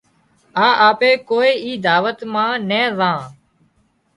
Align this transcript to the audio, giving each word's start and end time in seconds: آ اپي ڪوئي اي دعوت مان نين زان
آ 0.65 0.67
اپي 0.89 1.11
ڪوئي 1.29 1.51
اي 1.63 1.71
دعوت 1.85 2.19
مان 2.33 2.51
نين 2.69 2.89
زان 2.99 3.19